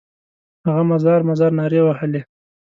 [0.67, 2.21] هغه مزار مزار نارې وهلې.